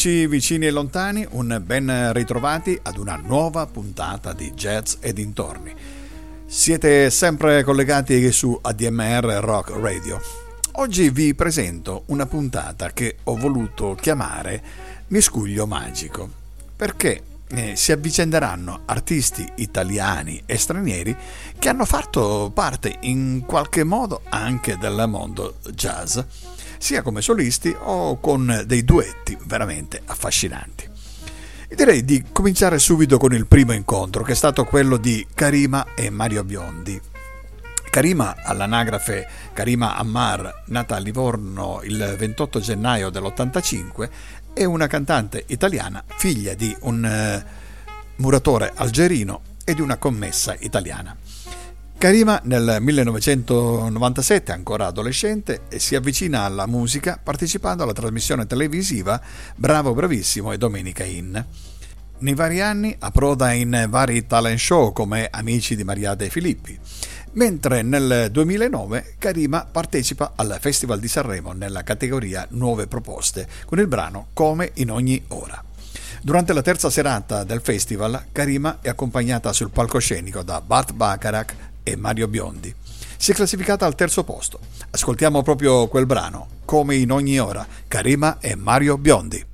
Amici 0.00 0.26
vicini 0.26 0.66
e 0.66 0.70
lontani, 0.70 1.26
un 1.32 1.60
ben 1.62 2.14
ritrovati 2.14 2.78
ad 2.84 2.96
una 2.96 3.16
nuova 3.16 3.66
puntata 3.66 4.32
di 4.32 4.50
Jazz 4.52 4.94
e 4.98 5.12
dintorni. 5.12 5.74
Siete 6.46 7.10
sempre 7.10 7.62
collegati 7.64 8.32
su 8.32 8.58
ADMR 8.62 9.26
Rock 9.42 9.76
Radio. 9.78 10.18
Oggi 10.76 11.10
vi 11.10 11.34
presento 11.34 12.04
una 12.06 12.24
puntata 12.24 12.92
che 12.92 13.16
ho 13.24 13.36
voluto 13.36 13.94
chiamare 13.94 14.62
Miscuglio 15.08 15.66
Magico, 15.66 16.30
perché 16.74 17.22
eh, 17.48 17.76
si 17.76 17.92
avvicenderanno 17.92 18.82
artisti 18.86 19.46
italiani 19.56 20.42
e 20.46 20.56
stranieri 20.56 21.14
che 21.58 21.68
hanno 21.68 21.84
fatto 21.84 22.50
parte 22.54 22.96
in 23.00 23.42
qualche 23.44 23.84
modo 23.84 24.22
anche 24.30 24.78
del 24.78 25.04
mondo 25.08 25.56
jazz 25.74 26.18
sia 26.80 27.02
come 27.02 27.20
solisti 27.20 27.76
o 27.78 28.18
con 28.18 28.64
dei 28.66 28.84
duetti 28.84 29.36
veramente 29.44 30.00
affascinanti. 30.06 30.88
Direi 31.68 32.04
di 32.04 32.24
cominciare 32.32 32.78
subito 32.78 33.18
con 33.18 33.34
il 33.34 33.46
primo 33.46 33.72
incontro, 33.72 34.24
che 34.24 34.32
è 34.32 34.34
stato 34.34 34.64
quello 34.64 34.96
di 34.96 35.24
Karima 35.34 35.88
e 35.94 36.08
Mario 36.10 36.42
Biondi. 36.42 37.00
Karima, 37.90 38.36
all'anagrafe 38.42 39.28
Karima 39.52 39.94
Ammar, 39.96 40.62
nata 40.66 40.96
a 40.96 40.98
Livorno 40.98 41.80
il 41.84 42.16
28 42.18 42.60
gennaio 42.60 43.10
dell'85, 43.10 44.08
è 44.54 44.64
una 44.64 44.86
cantante 44.86 45.44
italiana, 45.48 46.02
figlia 46.06 46.54
di 46.54 46.74
un 46.80 47.04
uh, 47.04 48.22
muratore 48.22 48.72
algerino 48.74 49.42
e 49.64 49.74
di 49.74 49.80
una 49.80 49.96
commessa 49.96 50.56
italiana. 50.58 51.16
Karima 52.00 52.40
nel 52.44 52.78
1997, 52.80 54.52
ancora 54.52 54.86
adolescente, 54.86 55.64
si 55.76 55.94
avvicina 55.94 56.44
alla 56.44 56.64
musica 56.66 57.20
partecipando 57.22 57.82
alla 57.82 57.92
trasmissione 57.92 58.46
televisiva 58.46 59.20
Bravo 59.54 59.92
Bravissimo 59.92 60.50
e 60.50 60.56
Domenica 60.56 61.04
In. 61.04 61.44
Nei 62.20 62.34
vari 62.34 62.62
anni 62.62 62.96
approda 62.98 63.52
in 63.52 63.86
vari 63.90 64.26
talent 64.26 64.58
show 64.58 64.94
come 64.94 65.28
Amici 65.30 65.76
di 65.76 65.84
Maria 65.84 66.14
De 66.14 66.30
Filippi, 66.30 66.78
mentre 67.32 67.82
nel 67.82 68.30
2009 68.30 69.16
Karima 69.18 69.68
partecipa 69.70 70.32
al 70.36 70.56
Festival 70.58 71.00
di 71.00 71.08
Sanremo 71.08 71.52
nella 71.52 71.82
categoria 71.82 72.46
Nuove 72.52 72.86
Proposte 72.86 73.46
con 73.66 73.78
il 73.78 73.88
brano 73.88 74.28
Come 74.32 74.70
in 74.76 74.90
ogni 74.90 75.22
ora. 75.28 75.62
Durante 76.22 76.52
la 76.52 76.62
terza 76.62 76.88
serata 76.88 77.44
del 77.44 77.60
festival, 77.62 78.24
Karima 78.32 78.78
è 78.80 78.88
accompagnata 78.88 79.52
sul 79.52 79.70
palcoscenico 79.70 80.42
da 80.42 80.60
Bart 80.60 80.92
Bacharach, 80.92 81.68
e 81.82 81.96
Mario 81.96 82.28
Biondi. 82.28 82.74
Si 83.16 83.32
è 83.32 83.34
classificata 83.34 83.86
al 83.86 83.94
terzo 83.94 84.24
posto. 84.24 84.60
Ascoltiamo 84.90 85.42
proprio 85.42 85.86
quel 85.88 86.06
brano, 86.06 86.48
come 86.64 86.96
in 86.96 87.12
ogni 87.12 87.38
ora, 87.38 87.66
Karima 87.86 88.38
e 88.40 88.54
Mario 88.54 88.96
Biondi. 88.96 89.49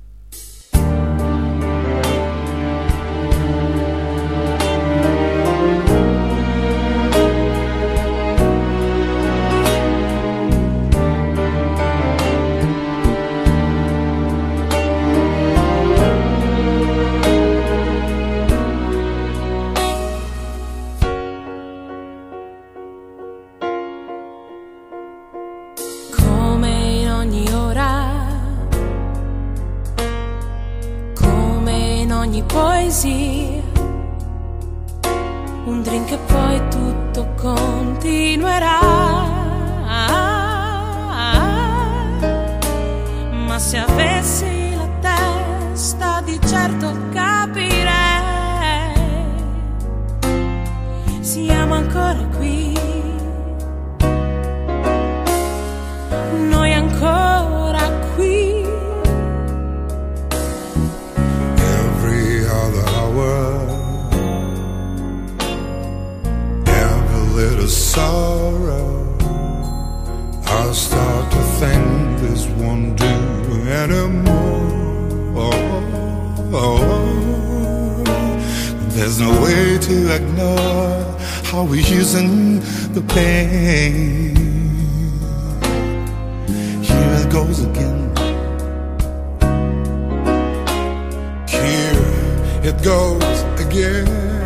it 92.67 92.83
goes 92.83 93.43
again. 93.65 94.36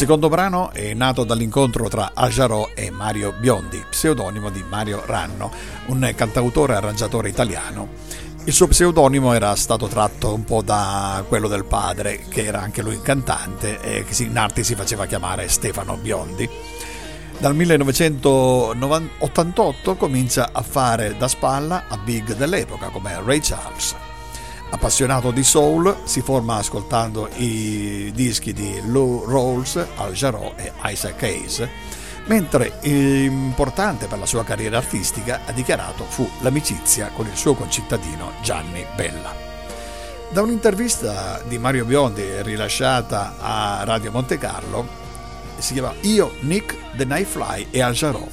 Secondo 0.00 0.30
brano 0.30 0.72
è 0.72 0.94
nato 0.94 1.24
dall'incontro 1.24 1.86
tra 1.90 2.12
Ajarò 2.14 2.70
e 2.74 2.90
Mario 2.90 3.34
Biondi, 3.38 3.84
pseudonimo 3.86 4.48
di 4.48 4.64
Mario 4.66 5.02
Ranno, 5.04 5.52
un 5.88 6.10
cantautore 6.16 6.72
e 6.72 6.76
arrangiatore 6.76 7.28
italiano. 7.28 7.88
Il 8.44 8.54
suo 8.54 8.66
pseudonimo 8.66 9.34
era 9.34 9.54
stato 9.56 9.88
tratto 9.88 10.32
un 10.32 10.44
po' 10.44 10.62
da 10.62 11.22
quello 11.28 11.48
del 11.48 11.66
padre, 11.66 12.24
che 12.30 12.46
era 12.46 12.62
anche 12.62 12.80
lui 12.80 12.98
cantante 13.02 13.78
e 13.82 14.04
che 14.04 14.22
in 14.22 14.38
arte 14.38 14.64
si 14.64 14.74
faceva 14.74 15.04
chiamare 15.04 15.48
Stefano 15.48 15.98
Biondi. 15.98 16.48
Dal 17.36 17.54
1988 17.54 19.96
comincia 19.96 20.48
a 20.50 20.62
fare 20.62 21.14
da 21.18 21.28
spalla 21.28 21.84
a 21.88 21.98
big 21.98 22.34
dell'epoca 22.36 22.88
come 22.88 23.20
Ray 23.22 23.40
Charles. 23.40 23.94
Appassionato 24.72 25.32
di 25.32 25.42
soul, 25.42 26.02
si 26.04 26.20
forma 26.20 26.56
ascoltando 26.56 27.28
i 27.36 28.12
dischi 28.14 28.52
di 28.52 28.80
Lou 28.84 29.24
Rawls, 29.26 29.84
Al 29.96 30.12
Jarreau 30.12 30.52
e 30.54 30.72
Isaac 30.84 31.22
Hayes, 31.24 31.68
mentre 32.26 32.78
importante 32.82 34.06
per 34.06 34.18
la 34.18 34.26
sua 34.26 34.44
carriera 34.44 34.78
artistica, 34.78 35.40
ha 35.44 35.50
dichiarato, 35.52 36.04
fu 36.04 36.28
l'amicizia 36.40 37.10
con 37.14 37.26
il 37.26 37.36
suo 37.36 37.54
concittadino 37.54 38.32
Gianni 38.42 38.86
Bella. 38.94 39.34
Da 40.30 40.42
un'intervista 40.42 41.42
di 41.48 41.58
Mario 41.58 41.84
Biondi 41.84 42.40
rilasciata 42.42 43.34
a 43.40 43.82
Radio 43.84 44.12
Monte 44.12 44.38
Carlo, 44.38 44.86
si 45.58 45.72
chiama 45.72 45.92
Io, 46.02 46.34
Nick, 46.42 46.76
The 46.96 47.04
Nightfly 47.04 47.66
e 47.70 47.82
Al 47.82 47.94
Jarreau. 47.94 48.28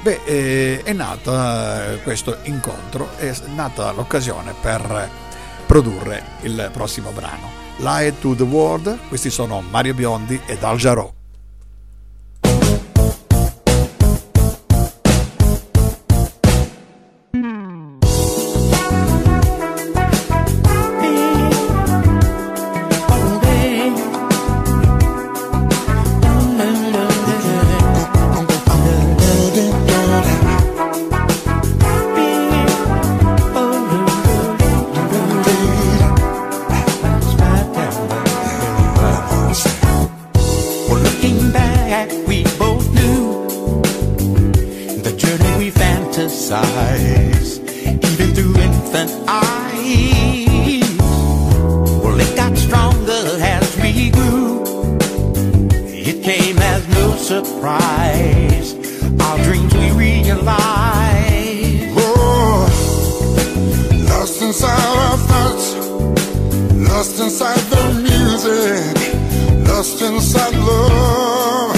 Beh, 0.00 0.20
eh, 0.24 0.82
è 0.82 0.92
nato 0.94 1.34
eh, 1.34 2.00
questo 2.02 2.38
incontro, 2.44 3.10
è 3.18 3.34
nata 3.54 3.90
l'occasione 3.92 4.54
per 4.58 5.26
produrre 5.68 6.22
il 6.40 6.70
prossimo 6.72 7.10
brano. 7.10 7.50
Lie 7.76 8.18
to 8.18 8.34
the 8.34 8.42
World, 8.42 8.98
questi 9.08 9.28
sono 9.28 9.60
Mario 9.60 9.92
Biondi 9.92 10.40
that 41.98 42.14
we 42.28 42.44
both 42.64 42.86
knew. 42.94 43.42
The 45.06 45.12
journey 45.22 45.52
we 45.62 45.68
fantasize, 45.82 47.50
even 48.10 48.28
through 48.34 48.54
infant 48.68 49.10
eyes. 49.26 50.98
Well, 52.02 52.20
it 52.20 52.32
got 52.36 52.56
stronger 52.56 53.22
as 53.56 53.66
we 53.82 54.10
grew. 54.10 54.62
It 56.10 56.22
came 56.22 56.58
as 56.58 56.82
no 56.98 57.06
surprise. 57.16 58.68
Our 59.24 59.38
dreams 59.46 59.74
we 59.74 59.90
realized. 60.06 60.78
Oh, 61.98 62.68
lost 64.10 64.40
inside 64.40 64.84
our 65.02 65.16
thoughts, 65.30 65.66
lost 66.90 67.14
inside 67.24 67.62
the 67.72 67.84
music 68.08 68.98
lost 69.78 70.02
inside 70.02 70.54
love. 70.56 71.77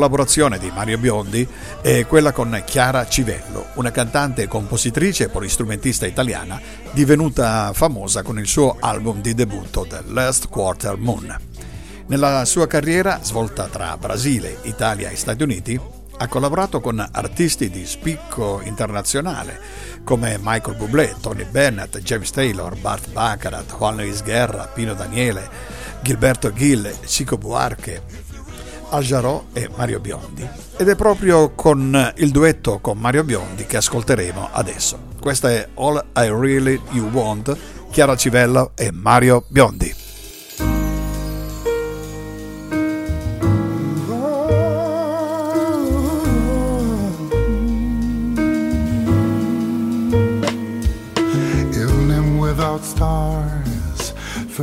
collaborazione 0.00 0.58
di 0.58 0.70
Mario 0.70 0.96
Biondi 0.96 1.46
è 1.82 2.06
quella 2.06 2.32
con 2.32 2.62
Chiara 2.64 3.06
Civello, 3.06 3.66
una 3.74 3.90
cantante, 3.90 4.48
compositrice 4.48 5.24
e 5.24 5.28
polistrumentista 5.28 6.06
italiana 6.06 6.58
divenuta 6.92 7.70
famosa 7.74 8.22
con 8.22 8.38
il 8.38 8.46
suo 8.46 8.78
album 8.80 9.20
di 9.20 9.34
debutto 9.34 9.86
The 9.86 10.04
Last 10.06 10.48
Quarter 10.48 10.96
Moon. 10.96 11.36
Nella 12.06 12.46
sua 12.46 12.66
carriera, 12.66 13.18
svolta 13.20 13.66
tra 13.66 13.94
Brasile, 13.98 14.60
Italia 14.62 15.10
e 15.10 15.16
Stati 15.16 15.42
Uniti, 15.42 15.78
ha 16.16 16.28
collaborato 16.28 16.80
con 16.80 17.06
artisti 17.12 17.68
di 17.68 17.84
spicco 17.84 18.62
internazionale 18.64 19.60
come 20.02 20.38
Michael 20.40 20.78
Bublé, 20.78 21.14
Tony 21.20 21.44
Bennett, 21.44 21.98
James 21.98 22.30
Taylor, 22.30 22.74
Bart 22.74 23.10
Baccarat, 23.10 23.70
Juan 23.76 23.96
Luis 23.96 24.22
Guerra, 24.22 24.66
Pino 24.72 24.94
Daniele, 24.94 25.46
Gilberto 26.00 26.50
Gil, 26.54 26.90
Chico 27.04 27.36
Buarque, 27.36 28.19
Al 28.90 29.02
Jarreau 29.02 29.46
e 29.52 29.68
Mario 29.74 30.00
Biondi. 30.00 30.48
Ed 30.76 30.88
è 30.88 30.96
proprio 30.96 31.50
con 31.54 32.12
il 32.16 32.30
duetto 32.30 32.78
con 32.80 32.98
Mario 32.98 33.24
Biondi 33.24 33.66
che 33.66 33.76
ascolteremo 33.76 34.50
adesso. 34.52 34.98
Questa 35.20 35.50
è 35.50 35.68
All 35.74 36.04
I 36.16 36.28
Really 36.28 36.80
You 36.90 37.08
Want, 37.10 37.56
Chiara 37.90 38.16
Civello 38.16 38.72
e 38.74 38.90
Mario 38.92 39.44
Biondi. 39.48 39.94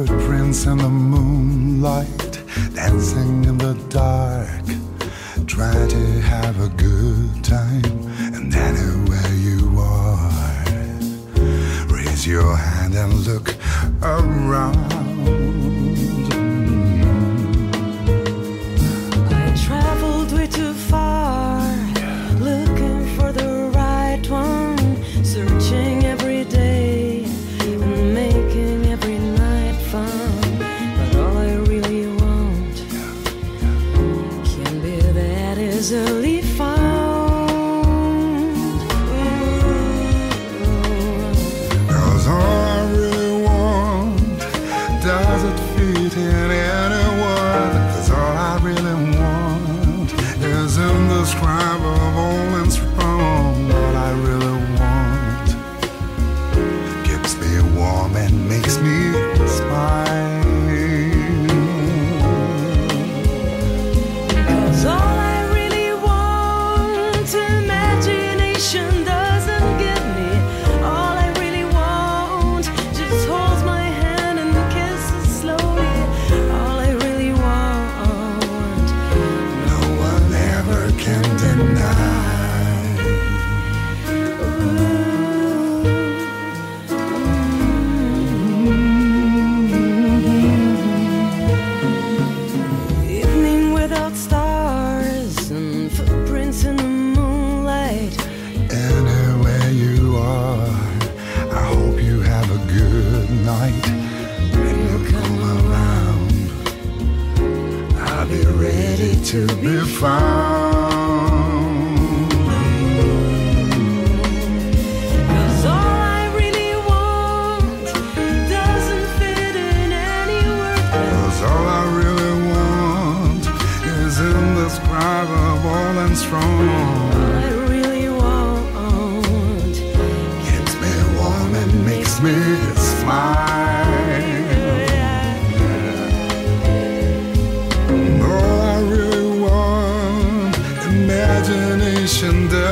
footprints 0.06 0.66
in 0.66 0.78
the 0.78 0.88
moonlight, 0.88 2.27
dancing 2.78 3.44
in 3.46 3.58
the 3.58 3.74
dark. 3.90 4.66
trying 5.48 5.88
to 5.90 6.22
have 6.22 6.60
a 6.62 6.70
good 6.70 7.44
time, 7.44 7.84
and 8.36 8.54
anywhere 8.54 9.34
you 9.34 9.80
are, 9.80 10.64
raise 11.88 12.28
your 12.28 12.56
hand 12.56 12.94
and 12.94 13.14
look 13.26 13.56
around. 14.04 14.78
I 19.34 19.56
traveled 19.66 20.32
way 20.34 20.46
too 20.46 20.74
far, 20.74 21.57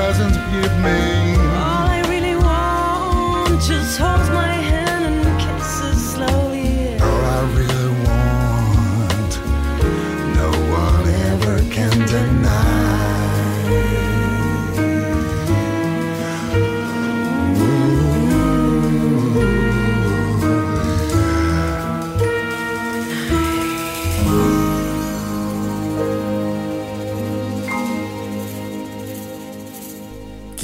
doesn't 0.07 0.35
give 0.51 0.71
me. 0.83 1.25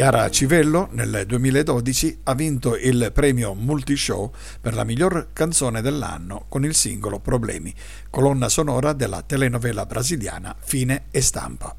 Chiara 0.02 0.32
Civello 0.32 0.88
nel 0.94 1.26
2012 1.28 2.22
ha 2.24 2.34
vinto 2.34 2.76
il 2.76 3.12
premio 3.14 3.54
Multishow 3.54 4.34
per 4.60 4.74
la 4.74 4.84
miglior 4.84 5.28
canzone 5.32 5.80
dell'anno 5.84 6.46
con 6.50 6.66
il 6.66 6.74
singolo 6.74 7.20
Problemi, 7.20 7.72
colonna 8.10 8.50
sonora 8.50 8.94
della 8.94 9.22
telenovela 9.22 9.86
brasiliana 9.86 10.56
Fine 10.60 11.04
e 11.12 11.22
Stampa. 11.22 11.76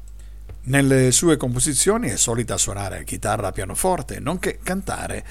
Nelle 0.61 1.11
sue 1.11 1.35
composizioni 1.35 2.07
è 2.07 2.15
solita 2.15 2.55
suonare 2.55 3.03
chitarra, 3.03 3.51
pianoforte, 3.51 4.21
nonché 4.21 4.59
cantare 4.63 5.25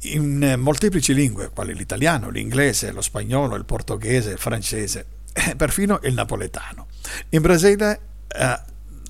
in 0.00 0.56
molteplici 0.58 1.14
lingue, 1.14 1.52
quali 1.54 1.74
l'italiano, 1.74 2.28
l'inglese, 2.28 2.92
lo 2.92 3.00
spagnolo, 3.00 3.56
il 3.56 3.64
portoghese, 3.64 4.32
il 4.32 4.38
francese 4.38 5.06
e 5.32 5.56
perfino 5.56 6.00
il 6.02 6.12
napoletano. 6.12 6.88
In 7.30 7.40
Brasile 7.40 8.00
eh, 8.28 8.60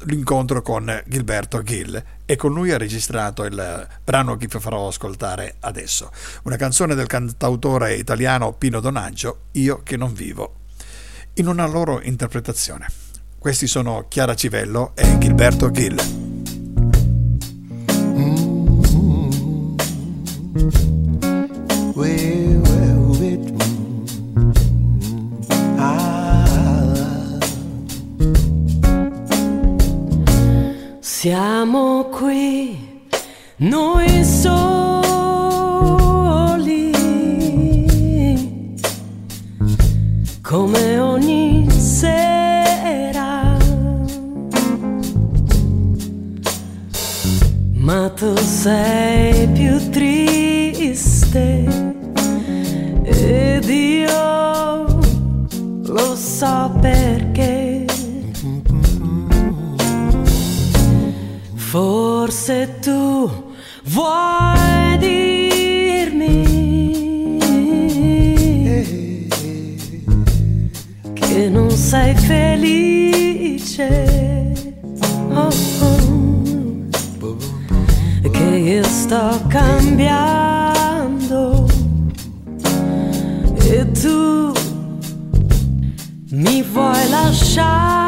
l'incontro 0.04 0.62
con 0.62 1.02
Gilberto 1.06 1.62
Gil 1.62 2.02
e 2.24 2.36
con 2.36 2.52
lui 2.52 2.70
ha 2.72 2.78
registrato 2.78 3.44
il 3.44 3.88
brano 4.02 4.36
che 4.36 4.46
vi 4.46 4.58
farò 4.58 4.88
ascoltare 4.88 5.56
adesso, 5.60 6.10
una 6.44 6.56
canzone 6.56 6.94
del 6.94 7.06
cantautore 7.06 7.94
italiano 7.94 8.52
Pino 8.52 8.80
Donaggio, 8.80 9.44
Io 9.52 9.82
che 9.82 9.96
non 9.96 10.12
vivo, 10.12 10.54
in 11.34 11.46
una 11.46 11.66
loro 11.66 12.00
interpretazione. 12.02 12.86
Questi 13.38 13.66
sono 13.66 14.06
Chiara 14.08 14.34
Civello 14.34 14.92
e 14.94 15.18
Gilberto 15.18 15.70
Gil. 15.70 16.22
Well, 20.54 20.91
Siamo 31.22 32.06
qui, 32.06 32.76
noi 33.58 34.24
soli, 34.24 34.50
come 40.42 40.98
ogni 40.98 41.70
sera. 41.70 43.56
Ma 47.74 48.10
tu 48.16 48.36
sei 48.38 49.46
più 49.46 49.90
triste 49.90 51.64
ed 53.04 53.68
io 53.68 54.84
lo 55.84 56.16
so 56.16 56.76
perché. 56.80 57.81
Forse 61.72 62.68
tu 62.82 63.30
vuoi 63.84 64.98
dirmi 64.98 66.28
che 71.14 71.48
non 71.48 71.70
sei 71.70 72.14
felice. 72.14 73.88
Oh, 75.32 75.48
oh. 75.80 76.88
Che 78.30 78.42
io 78.42 78.84
sto 78.84 79.40
cambiando 79.48 80.46
e 83.62 83.90
tu 83.92 84.52
mi 86.32 86.62
vuoi 86.70 87.08
lasciare. 87.08 88.01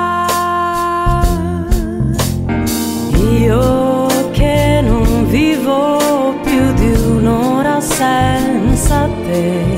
Io 3.45 4.07
che 4.31 4.81
non 4.83 5.29
vivo 5.29 6.35
più 6.43 6.73
di 6.73 6.93
un'ora 6.93 7.79
senza 7.79 9.07
te. 9.27 9.77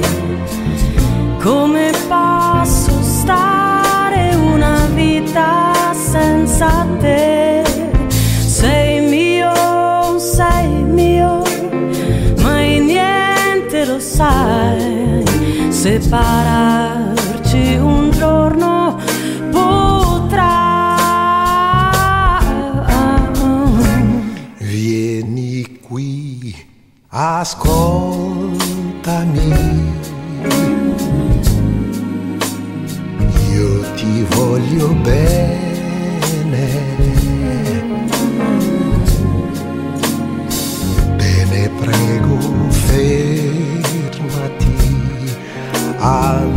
Come 1.43 1.91
posso 2.07 2.93
stare 3.03 4.37
una 4.37 4.87
vita 4.95 5.73
senza 5.93 6.87
te? 7.01 7.65
Sei 8.09 9.01
mio, 9.01 10.17
sei 10.17 10.85
mio, 10.85 11.43
mai 12.43 12.79
niente 12.79 13.85
lo 13.85 13.99
sai. 13.99 15.25
Separarci 15.71 17.79
un 17.79 18.06
ascoltami. 27.19 28.53
Io 33.53 33.81
ti 33.95 34.23
voglio 34.35 34.89
bene. 35.01 35.65
Bene, 41.17 41.71
prego, 41.81 42.37
fermati 42.69 44.75
ancora 45.99 46.56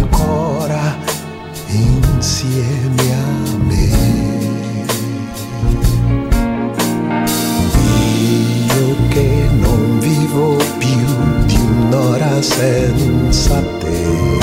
senza 12.41 13.62
te, 13.79 14.38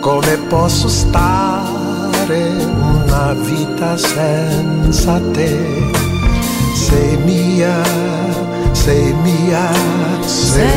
come 0.00 0.36
posso 0.48 0.88
stare 0.88 2.40
una 2.78 3.34
vita 3.34 3.96
senza 3.96 5.20
te? 5.32 5.58
Sei 6.74 7.16
mia, 7.24 7.82
sei 8.72 9.12
mia, 9.22 9.70
sei 10.24 10.69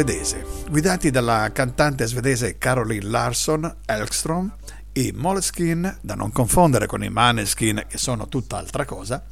svedese, 0.00 0.46
guidati 0.70 1.10
dalla 1.10 1.50
cantante 1.52 2.06
svedese 2.06 2.56
Caroline 2.56 3.04
Larsson 3.04 3.76
Elkstrom, 3.84 4.50
i 4.92 5.12
Moleskin, 5.14 5.98
da 6.00 6.14
non 6.14 6.32
confondere 6.32 6.86
con 6.86 7.04
i 7.04 7.10
Maneskin 7.10 7.84
che 7.86 7.98
sono 7.98 8.26
tutt'altra 8.26 8.86
cosa, 8.86 9.22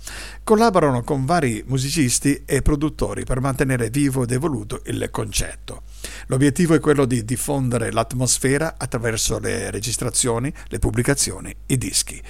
collaborano 0.45 1.03
con 1.05 1.25
vari 1.25 1.65
musicisti 1.67 2.43
e 2.45 2.61
produttori 2.61 3.25
per 3.25 3.41
mantenere 3.41 3.89
vivo 3.89 4.25
ed 4.25 4.33
evoluto 4.33 4.83
il 4.85 5.09
concetto. 5.11 5.85
L'obiettivo 6.27 6.75
è 6.75 6.81
quello 6.81 7.07
di 7.07 7.25
diffondere 7.25 7.91
l'atmosfera 7.91 8.75
attraverso 8.77 9.39
le 9.39 9.71
registrazioni, 9.71 10.53
le 10.67 10.79
pubblicazioni, 10.79 11.55
i 11.69 11.79
dischi. 11.79 12.23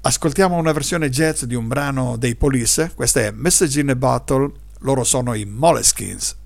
Ascoltiamo 0.00 0.56
una 0.56 0.72
versione 0.72 1.08
jazz 1.08 1.44
di 1.44 1.54
un 1.54 1.68
brano 1.68 2.16
dei 2.16 2.34
Police, 2.34 2.90
questa 2.96 3.20
è 3.20 3.30
Message 3.30 3.78
in 3.78 3.90
a 3.90 3.94
Bottle, 3.94 4.50
loro 4.80 5.04
sono 5.04 5.34
i 5.34 5.44
Moleskins. 5.44 6.38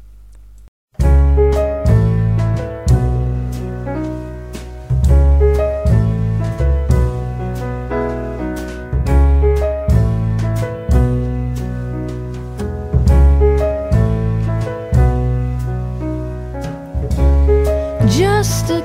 Just 18.16 18.70
a 18.70 18.80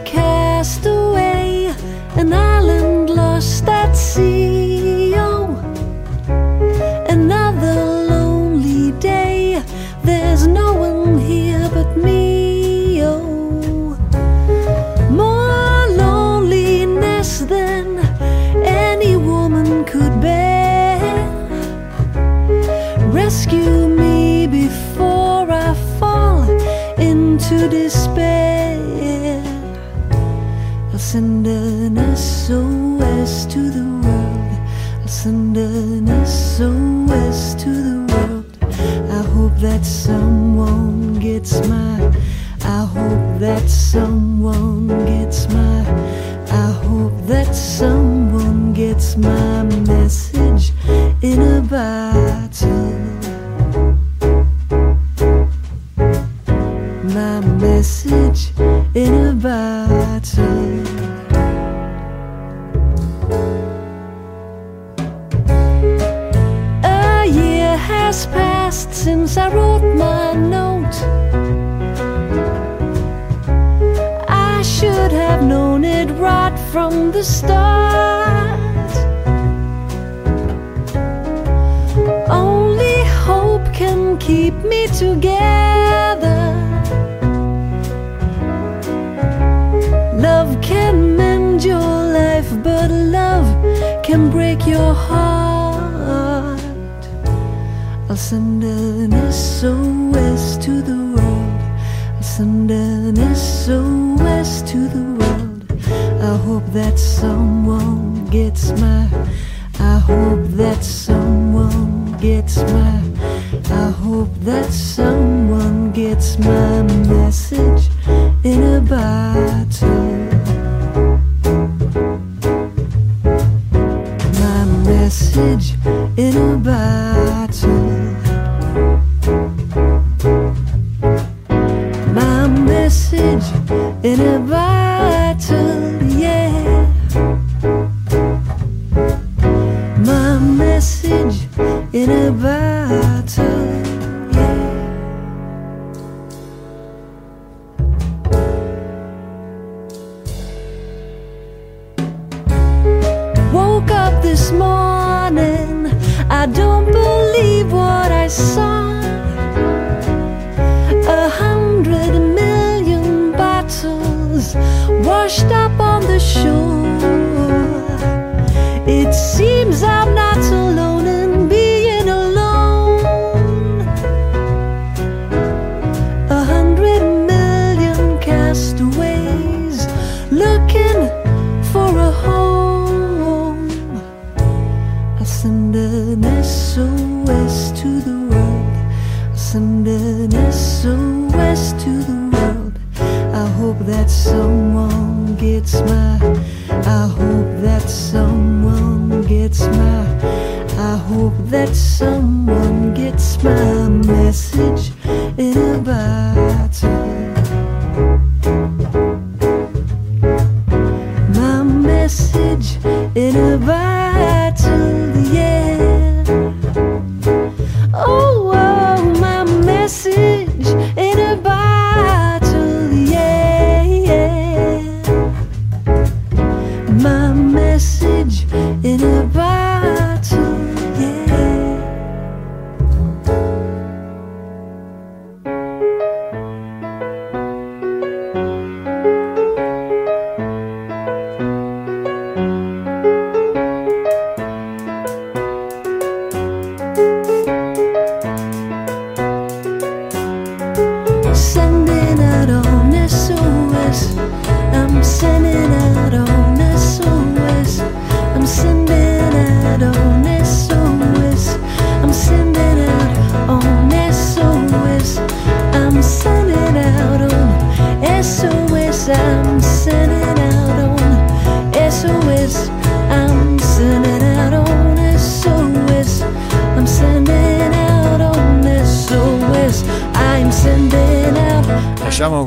in 134.10 134.20
a 134.22 134.40
bar. 134.40 134.69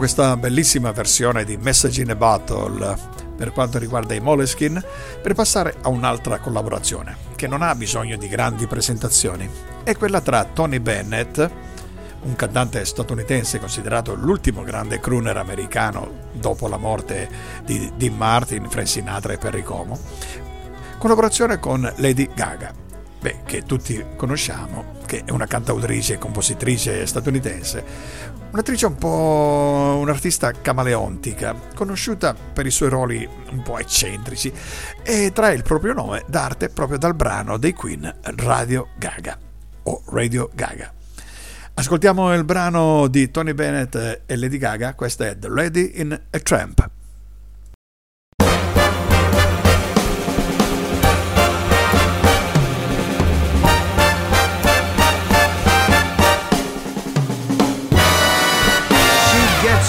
Questa 0.03 0.37
bellissima 0.37 0.91
versione 0.91 1.45
di 1.45 1.57
Message 1.57 2.03
in 2.03 2.11
a 2.11 2.17
Bottle 2.17 2.99
per 3.37 3.53
quanto 3.53 3.79
riguarda 3.79 4.15
i 4.15 4.19
Moleskin 4.19 4.85
per 5.23 5.33
passare 5.33 5.77
a 5.81 5.91
un'altra 5.91 6.41
collaborazione 6.41 7.17
che 7.37 7.47
non 7.47 7.62
ha 7.62 7.73
bisogno 7.77 8.17
di 8.17 8.27
grandi 8.27 8.67
presentazioni. 8.67 9.49
È 9.85 9.95
quella 9.95 10.21
tra 10.21 10.43
Tony 10.43 10.81
Bennett, 10.81 11.38
un 12.23 12.35
cantante 12.35 12.85
statunitense 12.85 13.61
considerato 13.61 14.17
l'ultimo 14.17 14.65
grande 14.65 14.99
crooner 14.99 15.37
americano 15.37 16.31
dopo 16.33 16.67
la 16.67 16.79
morte 16.79 17.29
di 17.65 17.93
Dean 17.97 18.17
Martin, 18.17 18.69
Frank 18.69 18.88
Sinatra 18.88 19.35
e 19.35 19.38
Perry 19.38 19.62
Como, 19.62 19.97
collaborazione 20.99 21.61
con 21.61 21.81
Lady 21.99 22.29
Gaga, 22.35 22.82
beh, 23.23 23.39
che 23.47 23.63
tutti 23.63 24.05
conosciamo, 24.17 24.97
che 25.07 25.23
è 25.25 25.31
una 25.31 25.47
cantautrice 25.47 26.15
e 26.15 26.19
compositrice 26.19 27.07
statunitense, 27.07 27.85
un'attrice 28.51 28.87
un 28.87 28.97
po' 28.97 29.99
un'artista 30.01 30.51
camaleontica, 30.51 31.55
conosciuta 31.75 32.35
per 32.35 32.67
i 32.67 32.71
suoi 32.73 32.89
ruoli 32.89 33.27
un 33.51 33.63
po' 33.63 33.79
eccentrici 33.79 34.53
e 35.05 35.31
trae 35.33 35.55
il 35.55 35.63
proprio 35.63 35.93
nome 35.93 36.25
d'arte 36.27 36.69
proprio 36.69 36.99
dal 36.99 37.15
brano 37.15 37.59
dei 37.59 37.73
Queen 37.73 38.13
Radio 38.37 38.89
Gaga 38.99 39.39
o 39.85 40.03
Radio 40.07 40.51
Gaga. 40.53 40.93
Ascoltiamo 41.75 42.35
il 42.35 42.45
brano 42.45 43.07
di 43.07 43.31
Tony 43.31 43.55
Bennett 43.55 43.95
e 44.27 44.37
Lady 44.37 44.59
Gaga, 44.59 44.95
questa 44.95 45.29
è 45.29 45.39
The 45.39 45.49
Lady 45.49 45.93
in 45.95 46.13
a 46.13 46.39
Tramp. 46.41 47.02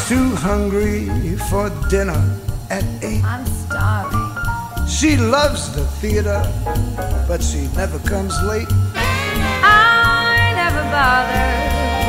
Too 0.08 0.36
hungry 0.36 1.08
for 1.50 1.70
dinner 1.90 2.22
at 2.70 2.84
eight. 3.02 3.24
I'm 3.24 3.46
starving. 3.46 4.20
She 4.88 5.16
loves 5.16 5.74
the 5.74 5.86
theater, 6.02 6.42
but 7.26 7.42
she 7.42 7.68
never 7.76 8.00
comes 8.00 8.34
late. 8.44 8.68
I 9.64 10.52
never 10.60 10.84
bother 10.92 11.48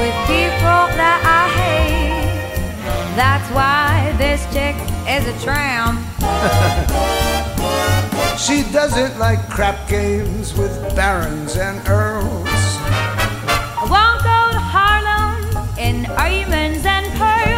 with 0.01 0.17
people 0.27 0.83
that 0.99 1.21
I 1.23 1.43
hate. 1.61 2.75
That's 3.15 3.49
why 3.55 4.13
this 4.19 4.43
chick 4.53 4.75
is 5.07 5.25
a 5.29 5.45
tramp. 5.45 6.01
She 8.37 8.65
doesn't 8.73 9.17
like 9.19 9.49
crap 9.49 9.89
games 9.89 10.53
with 10.55 10.73
barons 10.97 11.57
and 11.57 11.79
earls. 11.89 12.49
I 13.81 13.87
won't 13.89 14.21
go 14.23 14.41
to 14.53 14.61
Harlem 14.61 15.79
in 15.79 16.03
diamonds 16.03 16.85
and. 16.85 17.04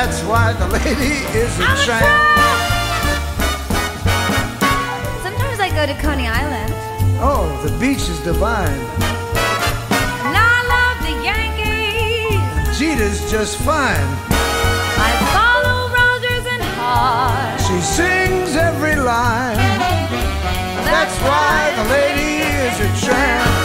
That's 0.00 0.22
why 0.22 0.52
the 0.52 0.68
lady 0.68 1.26
is 1.34 1.58
a 1.58 1.64
I'm 1.64 1.76
tramp. 1.84 2.06
Sometimes 5.26 5.58
I 5.58 5.70
go 5.74 5.86
to 5.86 5.94
Coney 6.00 6.28
Island. 6.28 6.72
Oh, 7.18 7.50
the 7.66 7.76
beach 7.80 8.08
is 8.08 8.20
divine. 8.20 8.78
And 10.22 10.36
I 10.38 10.56
love 10.74 10.98
the 11.02 11.14
Yankees. 11.30 12.78
Jeter's 12.78 13.28
just 13.28 13.56
fine. 13.56 14.08
I 14.30 15.10
follow 15.34 15.90
Rogers 15.90 16.46
and 16.46 16.62
Hart. 16.78 17.58
She 17.66 17.80
sings 17.80 18.54
every 18.54 18.94
line. 18.94 19.56
That's 20.86 21.16
why 21.26 21.72
the 21.74 21.90
lady 21.90 22.46
is 22.46 22.78
a 22.86 23.04
tramp. 23.04 23.57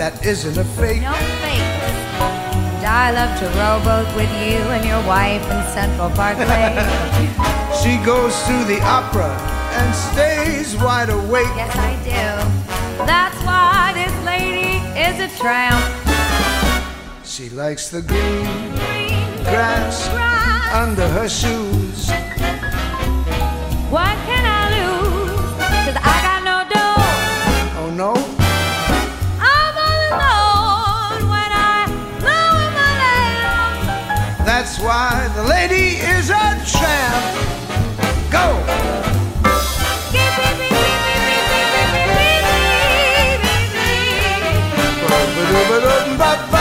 That 0.00 0.24
isn't 0.24 0.56
a 0.56 0.64
fake. 0.80 1.02
No 1.02 1.12
fake. 1.44 1.60
I 2.88 3.12
love 3.12 3.36
to 3.40 3.46
rowboat 3.60 4.08
with 4.16 4.32
you 4.40 4.56
and 4.72 4.82
your 4.82 5.02
wife 5.06 5.44
in 5.44 5.60
Central 5.76 6.08
Parkway. 6.16 6.72
She 7.84 7.96
goes 8.04 8.32
to 8.48 8.56
the 8.64 8.80
opera 8.82 9.28
and 9.78 9.94
stays 9.94 10.74
wide 10.82 11.10
awake. 11.10 11.52
yes, 11.54 11.76
I 11.76 11.92
do. 12.02 13.04
That's 13.04 13.36
why 13.44 13.92
this 13.92 14.14
lady 14.24 14.80
is 14.98 15.16
a 15.20 15.28
tramp. 15.38 15.80
She 17.22 17.50
likes 17.50 17.90
the 17.90 18.00
green 18.00 18.72
Green 18.80 19.44
grass 19.44 20.08
grass. 20.08 20.74
under 20.74 21.06
her 21.08 21.28
shoes. 21.28 22.08
What 23.90 24.16
can 24.28 24.44
I 24.46 24.59
why 34.90 35.30
the 35.36 35.44
lady 35.44 35.98
is 36.14 36.30
a 36.30 36.46
tramp. 36.66 37.24
Go! 38.28 38.46
Beep, 46.18 46.59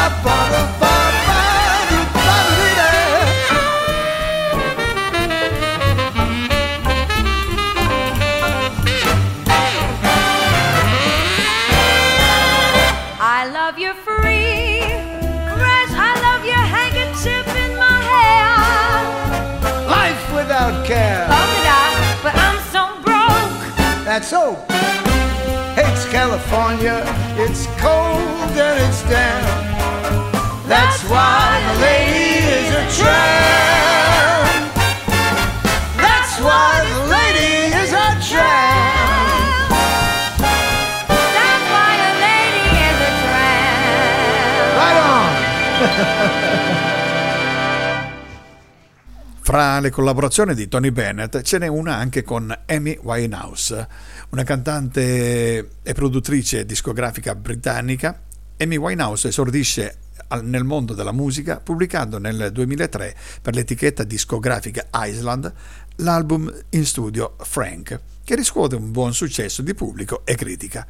Fra 49.49 49.79
le 49.79 49.89
collaborazioni 49.89 50.53
di 50.53 50.67
Tony 50.67 50.91
Bennett 50.91 51.41
ce 51.41 51.57
n'è 51.57 51.65
una 51.65 51.95
anche 51.95 52.21
con 52.21 52.55
Amy 52.67 52.99
Winehouse, 53.01 53.87
una 54.29 54.43
cantante 54.43 55.69
e 55.81 55.93
produttrice 55.95 56.67
discografica 56.67 57.33
britannica. 57.33 58.21
Amy 58.59 58.77
Winehouse 58.77 59.29
esordisce 59.29 59.97
nel 60.43 60.65
mondo 60.65 60.93
della 60.93 61.11
musica 61.11 61.59
pubblicando 61.61 62.19
nel 62.19 62.51
2003 62.51 63.15
per 63.41 63.55
l'etichetta 63.55 64.03
discografica 64.03 64.85
Island 64.93 65.51
l'album 65.95 66.53
in 66.69 66.85
studio 66.85 67.33
Frank, 67.39 67.99
che 68.23 68.35
riscuote 68.35 68.75
un 68.75 68.91
buon 68.91 69.15
successo 69.15 69.63
di 69.63 69.73
pubblico 69.73 70.21
e 70.25 70.35
critica. 70.35 70.85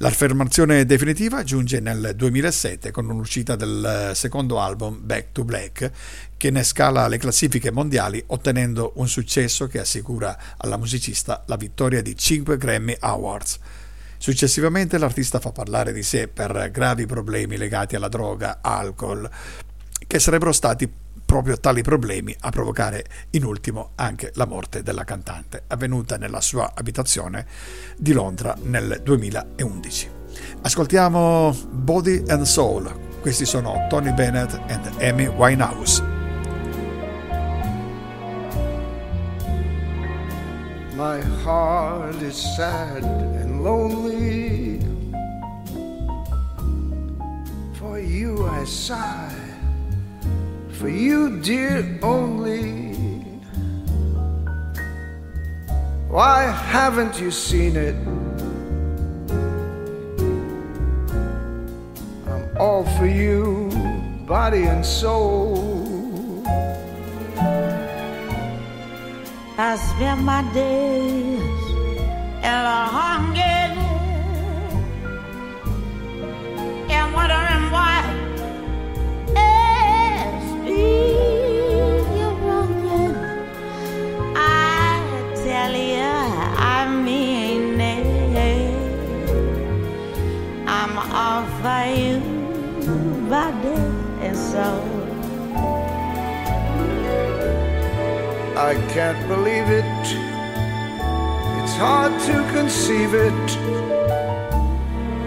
L'affermazione 0.00 0.84
definitiva 0.84 1.42
giunge 1.42 1.80
nel 1.80 2.12
2007 2.14 2.90
con 2.90 3.06
l'uscita 3.06 3.56
del 3.56 4.10
secondo 4.12 4.60
album 4.60 4.98
Back 5.00 5.32
to 5.32 5.42
Black, 5.42 5.90
che 6.36 6.50
ne 6.50 6.64
scala 6.64 7.08
le 7.08 7.16
classifiche 7.16 7.70
mondiali 7.70 8.22
ottenendo 8.26 8.92
un 8.96 9.08
successo 9.08 9.68
che 9.68 9.80
assicura 9.80 10.38
alla 10.58 10.76
musicista 10.76 11.44
la 11.46 11.56
vittoria 11.56 12.02
di 12.02 12.14
5 12.14 12.58
Grammy 12.58 12.94
Awards. 13.00 13.58
Successivamente 14.18 14.98
l'artista 14.98 15.40
fa 15.40 15.52
parlare 15.52 15.94
di 15.94 16.02
sé 16.02 16.28
per 16.28 16.68
gravi 16.70 17.06
problemi 17.06 17.56
legati 17.56 17.96
alla 17.96 18.08
droga, 18.08 18.58
alcol, 18.60 19.26
che 20.06 20.18
sarebbero 20.18 20.52
stati 20.52 20.86
proprio 21.26 21.58
tali 21.58 21.82
problemi 21.82 22.34
a 22.40 22.50
provocare 22.50 23.04
in 23.30 23.44
ultimo 23.44 23.90
anche 23.96 24.30
la 24.36 24.46
morte 24.46 24.82
della 24.82 25.04
cantante, 25.04 25.64
avvenuta 25.66 26.16
nella 26.16 26.40
sua 26.40 26.72
abitazione 26.74 27.44
di 27.98 28.12
Londra 28.12 28.56
nel 28.62 29.00
2011. 29.02 30.10
Ascoltiamo 30.62 31.54
Body 31.70 32.22
and 32.28 32.44
Soul, 32.44 33.18
questi 33.20 33.44
sono 33.44 33.86
Tony 33.88 34.12
Bennett 34.12 34.58
e 34.98 35.08
Amy 35.08 35.26
Winehouse. 35.26 36.14
My 40.96 41.20
heart 41.44 42.22
is 42.22 42.36
sad 42.56 43.04
and 43.04 43.62
lonely. 43.62 44.80
For 47.74 47.98
you 47.98 48.46
I 48.46 48.64
sigh, 48.64 49.55
for 50.76 50.88
you, 50.90 51.40
dear, 51.40 51.98
only. 52.02 52.92
Why 56.08 56.42
haven't 56.44 57.18
you 57.18 57.30
seen 57.30 57.76
it? 57.76 57.96
I'm 62.28 62.56
all 62.58 62.84
for 62.98 63.06
you, 63.06 63.70
body 64.26 64.64
and 64.64 64.84
soul. 64.84 66.44
I 69.58 69.76
spend 69.76 70.26
my 70.26 70.42
days 70.52 71.40
in 72.50 72.60
a 72.78 72.86
hunger 72.98 73.65
For 91.36 91.84
you, 91.84 92.16
body 93.28 93.76
and 94.24 94.34
soul. 94.34 94.80
I 98.56 98.72
can't 98.94 99.28
believe 99.28 99.68
it. 99.68 99.84
It's 101.60 101.76
hard 101.76 102.18
to 102.22 102.36
conceive 102.54 103.12
it 103.12 103.48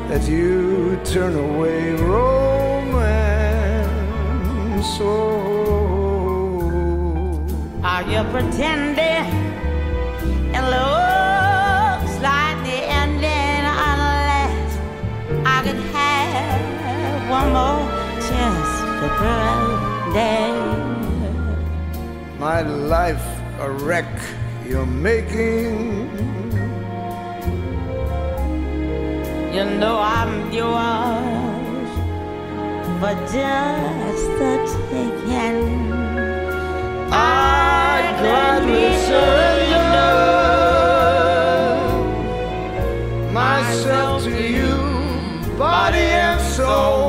that 0.10 0.28
you 0.28 0.98
turn 1.04 1.36
away 1.36 1.93
romance. 1.93 3.30
Oh, 5.00 5.69
Are 7.84 8.02
you 8.02 8.24
pretending? 8.32 9.38
My 22.40 22.62
life 22.62 23.26
a 23.60 23.70
wreck 23.70 24.12
you're 24.68 24.86
making. 24.86 26.10
You 29.54 29.66
know 29.80 29.98
I'm 30.00 30.52
yours 30.52 31.90
for 33.00 33.14
just 33.34 34.26
the 34.40 34.54
taking. 34.90 35.92
I 37.12 38.16
gladly 38.20 38.90
surrender 39.08 40.14
myself 43.32 44.24
to 44.24 44.32
you, 44.58 44.76
body 45.58 46.08
and 46.28 46.42
soul. 46.42 47.09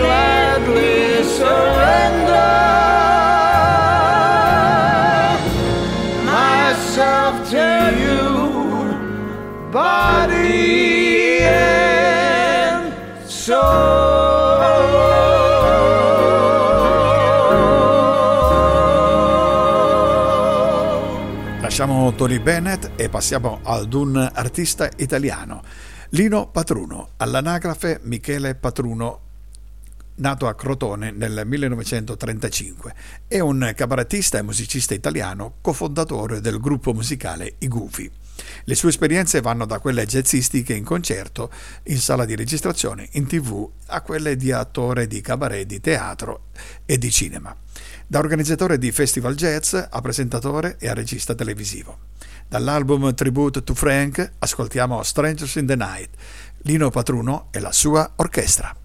Gladly. 0.00 0.90
Lasciamo 21.80 22.12
Tony 22.12 22.38
Bennett 22.40 22.90
e 22.96 23.08
passiamo 23.08 23.60
ad 23.62 23.94
un 23.94 24.30
artista 24.34 24.90
italiano, 24.96 25.62
Lino 26.10 26.48
Patruno, 26.48 27.10
all'anagrafe 27.16 28.00
Michele 28.02 28.54
Patruno, 28.54 29.29
nato 30.20 30.46
a 30.46 30.54
Crotone 30.54 31.10
nel 31.10 31.42
1935. 31.44 32.94
È 33.26 33.40
un 33.40 33.72
cabarettista 33.74 34.38
e 34.38 34.42
musicista 34.42 34.94
italiano, 34.94 35.56
cofondatore 35.60 36.40
del 36.40 36.60
gruppo 36.60 36.92
musicale 36.92 37.54
I 37.58 37.68
Gufi. 37.68 38.10
Le 38.64 38.74
sue 38.74 38.88
esperienze 38.88 39.40
vanno 39.40 39.66
da 39.66 39.78
quelle 39.78 40.06
jazzistiche 40.06 40.74
in 40.74 40.84
concerto, 40.84 41.50
in 41.84 41.98
sala 41.98 42.24
di 42.24 42.34
registrazione, 42.34 43.08
in 43.12 43.26
tv, 43.26 43.68
a 43.86 44.00
quelle 44.00 44.36
di 44.36 44.52
attore 44.52 45.06
di 45.06 45.20
cabaret, 45.20 45.66
di 45.66 45.80
teatro 45.80 46.46
e 46.86 46.96
di 46.98 47.10
cinema. 47.10 47.54
Da 48.06 48.18
organizzatore 48.18 48.78
di 48.78 48.90
festival 48.92 49.34
jazz 49.34 49.74
a 49.74 50.00
presentatore 50.00 50.76
e 50.78 50.88
a 50.88 50.94
regista 50.94 51.34
televisivo. 51.34 51.98
Dall'album 52.48 53.14
Tribute 53.14 53.62
to 53.62 53.74
Frank 53.74 54.32
ascoltiamo 54.38 55.02
Strangers 55.02 55.54
in 55.56 55.66
the 55.66 55.76
Night, 55.76 56.10
Lino 56.62 56.90
Patruno 56.90 57.48
e 57.52 57.60
la 57.60 57.72
sua 57.72 58.12
orchestra. 58.16 58.79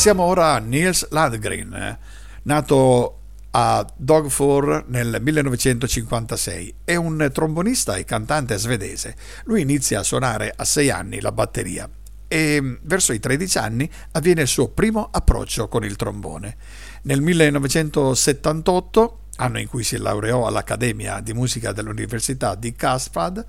Passiamo 0.00 0.22
ora 0.22 0.54
a 0.54 0.58
Niels 0.60 1.08
Landgren, 1.10 1.74
eh, 1.74 1.98
nato 2.44 3.18
a 3.50 3.86
Dogford 3.94 4.84
nel 4.86 5.18
1956. 5.20 6.74
È 6.84 6.94
un 6.94 7.28
trombonista 7.30 7.96
e 7.96 8.06
cantante 8.06 8.56
svedese. 8.56 9.14
Lui 9.44 9.60
inizia 9.60 10.00
a 10.00 10.02
suonare 10.02 10.54
a 10.56 10.64
6 10.64 10.88
anni 10.88 11.20
la 11.20 11.32
batteria 11.32 11.86
e 12.26 12.62
mm, 12.62 12.76
verso 12.84 13.12
i 13.12 13.20
13 13.20 13.58
anni 13.58 13.90
avviene 14.12 14.40
il 14.40 14.48
suo 14.48 14.68
primo 14.68 15.06
approccio 15.12 15.68
con 15.68 15.84
il 15.84 15.96
trombone. 15.96 16.56
Nel 17.02 17.20
1978 17.20 19.18
anno 19.36 19.58
in 19.58 19.68
cui 19.68 19.84
si 19.84 19.98
laureò 19.98 20.46
all'Accademia 20.46 21.20
di 21.20 21.34
Musica 21.34 21.72
dell'Università 21.72 22.54
di 22.54 22.72
Karlstad, 22.74 23.44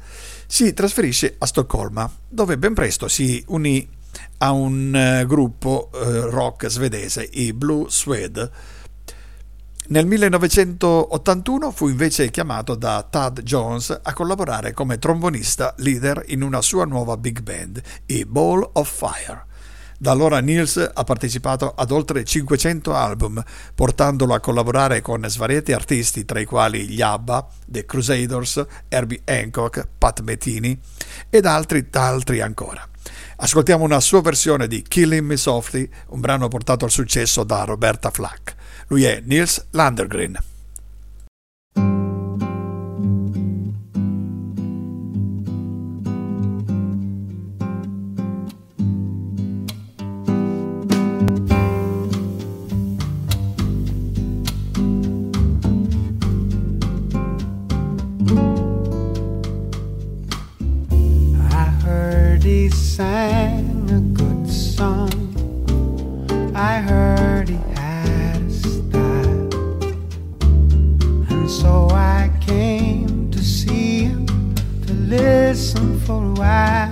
si 0.47 0.73
trasferisce 0.73 1.35
a 1.37 1.45
Stoccolma, 1.45 2.13
dove 2.27 2.57
ben 2.57 2.73
presto 2.73 3.07
si 3.07 3.41
unì 3.47 3.99
a 4.37 4.51
un 4.51 4.95
eh, 4.95 5.25
gruppo 5.25 5.89
eh, 5.93 6.29
rock 6.29 6.67
svedese, 6.67 7.27
i 7.31 7.53
Blue 7.53 7.85
Swede. 7.89 8.79
Nel 9.87 10.05
1981 10.05 11.71
fu 11.71 11.89
invece 11.89 12.31
chiamato 12.31 12.75
da 12.75 13.05
Tad 13.09 13.41
Jones 13.41 13.99
a 14.01 14.13
collaborare 14.13 14.73
come 14.73 14.97
trombonista 14.97 15.73
leader 15.79 16.23
in 16.27 16.43
una 16.43 16.61
sua 16.61 16.85
nuova 16.85 17.17
big 17.17 17.41
band, 17.41 17.81
i 18.05 18.23
Ball 18.25 18.67
of 18.73 18.89
Fire. 18.89 19.49
Da 20.01 20.09
allora 20.09 20.39
Niels 20.39 20.77
ha 20.93 21.03
partecipato 21.03 21.75
ad 21.75 21.91
oltre 21.91 22.23
500 22.23 22.95
album, 22.95 23.43
portandolo 23.75 24.33
a 24.33 24.39
collaborare 24.39 24.99
con 25.01 25.23
svariati 25.27 25.73
artisti, 25.73 26.25
tra 26.25 26.39
i 26.39 26.45
quali 26.45 26.87
gli 26.87 27.01
ABBA, 27.01 27.47
The 27.67 27.85
Crusaders, 27.85 28.65
Herbie 28.87 29.21
Hancock, 29.25 29.87
Pat 29.99 30.21
Metini 30.21 30.75
ed 31.29 31.45
altri 31.45 31.87
altri 31.91 32.41
ancora. 32.41 32.90
Ascoltiamo 33.43 33.83
una 33.83 33.99
sua 33.99 34.21
versione 34.21 34.67
di 34.67 34.83
Killing 34.83 35.25
Me 35.25 35.35
Softly, 35.35 35.89
un 36.09 36.19
brano 36.19 36.47
portato 36.47 36.85
al 36.85 36.91
successo 36.91 37.43
da 37.43 37.63
Roberta 37.63 38.11
Flack. 38.11 38.55
Lui 38.89 39.03
è 39.03 39.19
Niels 39.25 39.65
Landergren. 39.71 40.50
Sang 63.01 63.89
a 63.89 63.99
good 64.13 64.47
song. 64.47 65.11
I 66.53 66.73
heard 66.89 67.49
he 67.49 67.59
had 67.73 68.41
a 68.43 68.51
style. 68.51 69.49
And 71.31 71.49
so 71.49 71.89
I 71.89 72.29
came 72.45 73.31
to 73.31 73.39
see 73.39 74.03
him 74.03 74.27
to 74.85 74.93
listen 74.93 75.99
for 76.01 76.23
a 76.23 76.33
while. 76.41 76.90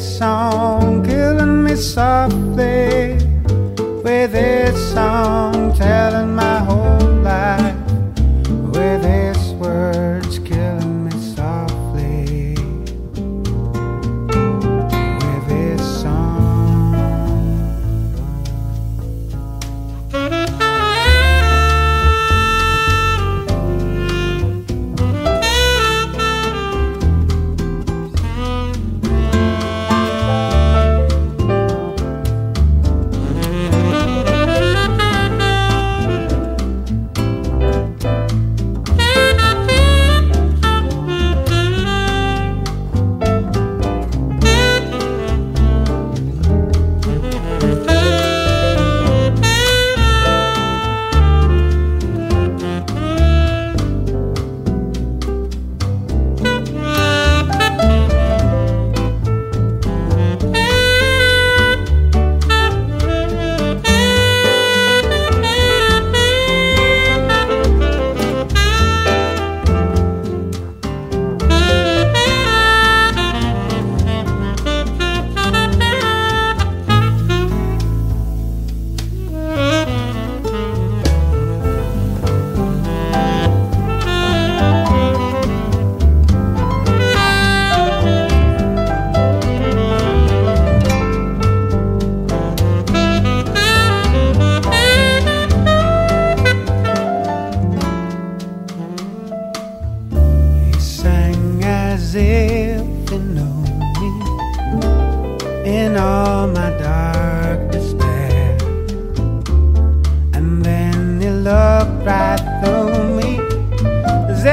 Song, 0.00 1.04
killing 1.04 1.64
me 1.64 1.76
softly 1.76 3.05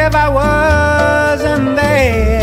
if 0.05 0.15
I 0.15 0.27
wasn't 0.27 1.77
there. 1.77 2.42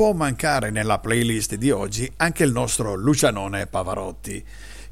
Può 0.00 0.14
mancare 0.14 0.70
nella 0.70 0.98
playlist 0.98 1.56
di 1.56 1.70
oggi 1.70 2.10
anche 2.16 2.42
il 2.42 2.52
nostro 2.52 2.94
Lucianone 2.94 3.66
Pavarotti, 3.66 4.42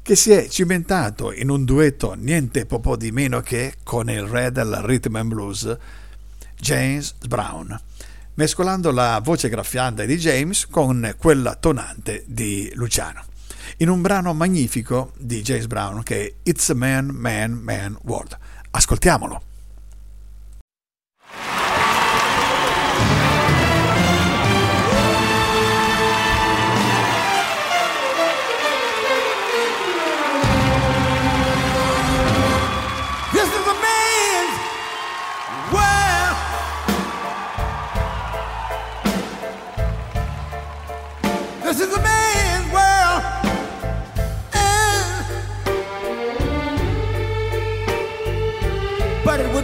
che 0.03 0.15
si 0.15 0.29
è 0.29 0.47
cimentato 0.47 1.33
in 1.33 1.49
un 1.49 1.65
duetto 1.65 2.13
niente 2.13 2.67
po' 2.67 2.95
di 2.95 3.09
meno 3.09 3.41
che 3.41 3.77
con 3.81 4.07
il 4.11 4.21
re 4.21 4.51
del 4.51 4.71
rhythm 4.83 5.15
and 5.15 5.29
blues, 5.33 5.77
James 6.59 7.15
Brown, 7.25 7.75
mescolando 8.35 8.91
la 8.91 9.19
voce 9.23 9.49
graffiante 9.49 10.05
di 10.05 10.15
James 10.15 10.67
con 10.67 11.15
quella 11.17 11.55
tonante 11.55 12.23
di 12.27 12.71
Luciano, 12.75 13.23
in 13.77 13.89
un 13.89 14.03
brano 14.03 14.35
magnifico 14.35 15.13
di 15.17 15.41
James 15.41 15.65
Brown 15.65 16.03
che 16.03 16.23
è 16.23 16.33
It's 16.43 16.69
a 16.69 16.75
Man, 16.75 17.07
Man, 17.07 17.53
Man 17.53 17.97
World. 18.03 18.37
Ascoltiamolo. 18.69 19.48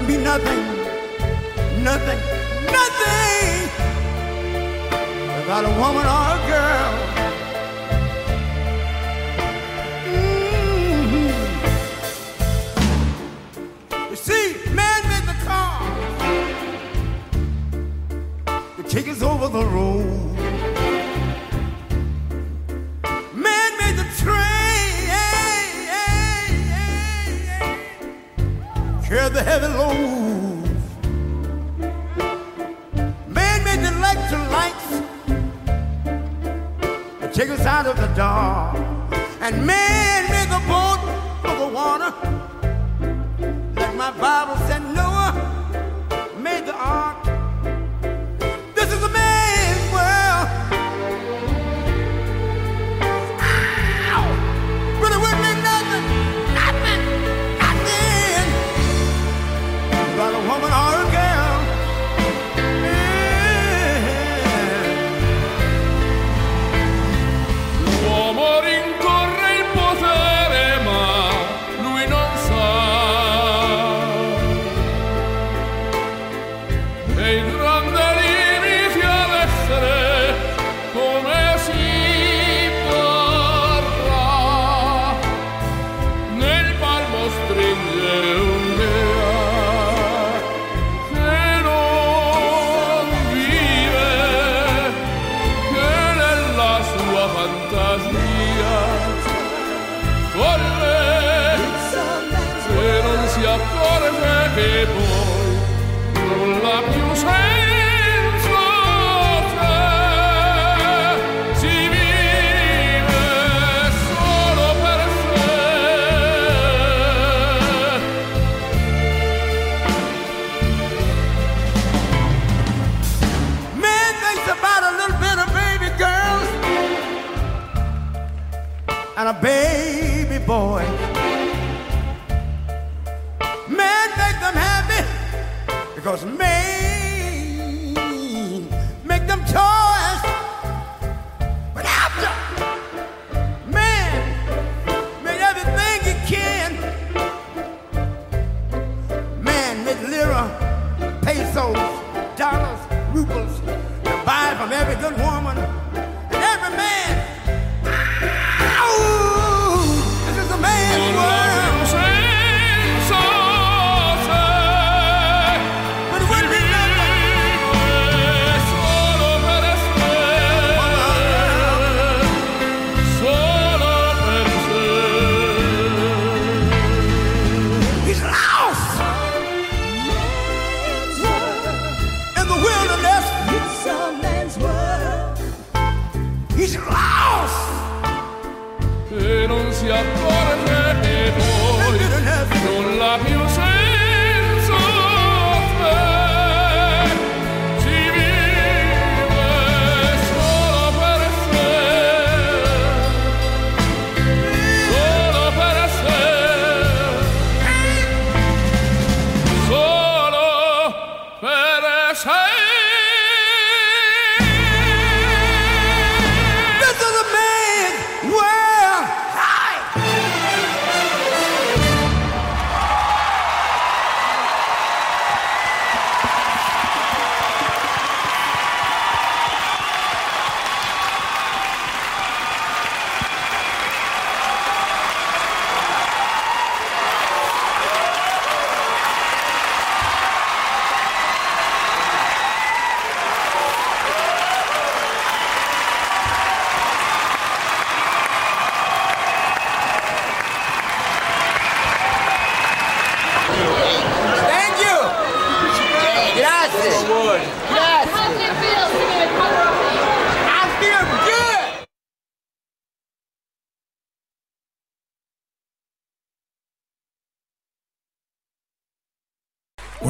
Be 0.08 0.18
nothing, 0.18 0.64
nothing, 1.84 2.20
nothing 2.72 3.70
without 5.38 5.64
a 5.66 5.70
woman 5.80 6.06
or 6.06 6.24
a 6.34 6.40
girl. 6.52 6.94
Mhm. 10.06 11.34
You 14.12 14.16
see, 14.16 14.46
man 14.76 15.02
made 15.12 15.26
the 15.32 15.38
car 15.48 15.82
to 18.78 18.84
take 18.84 19.08
us 19.08 19.22
over 19.24 19.48
the 19.48 19.66
road. 19.66 20.35
Carry 29.06 29.30
the 29.30 29.44
heavy 29.44 29.68
load. 29.68 30.64
Man 33.28 33.64
made 33.64 33.82
the 33.86 33.92
electric 33.98 34.44
lights 34.58 34.90
to 37.22 37.32
take 37.32 37.50
us 37.50 37.66
out 37.68 37.86
of 37.86 37.98
the 37.98 38.08
dark. 38.16 38.76
And 39.42 39.64
man 39.66 40.24
made 40.34 40.50
the 40.50 40.62
boat 40.68 41.02
for 41.42 41.56
the 41.62 41.68
water. 41.68 42.12
Like 43.76 43.96
my 43.96 44.12
Bible 44.12 44.58
said, 44.68 44.82
Noah 44.96 45.34
made 46.40 46.66
the 46.66 46.74
ark. 46.74 47.25